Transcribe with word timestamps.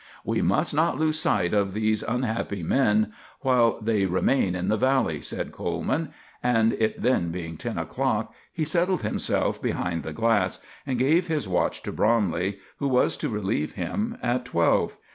"We 0.25 0.41
must 0.41 0.73
not 0.73 0.97
lose 0.97 1.19
sight 1.19 1.53
of 1.53 1.73
these 1.75 2.01
unhappy 2.01 2.63
men 2.63 3.13
while 3.41 3.77
they 3.79 4.07
remain 4.07 4.55
in 4.55 4.67
the 4.67 4.75
valley," 4.75 5.21
said 5.21 5.51
Coleman; 5.51 6.11
and, 6.41 6.73
it 6.79 6.99
then 7.03 7.29
being 7.29 7.55
ten 7.55 7.77
o'clock, 7.77 8.33
he 8.51 8.65
settled 8.65 9.03
himself 9.03 9.61
behind 9.61 10.01
the 10.01 10.11
glass, 10.11 10.59
and 10.87 10.97
gave 10.97 11.27
his 11.27 11.47
watch 11.47 11.83
to 11.83 11.91
Bromley, 11.91 12.57
who 12.77 12.87
was 12.87 13.15
to 13.17 13.29
relieve 13.29 13.73
him 13.73 14.17
at 14.23 14.43
twelve. 14.45 14.97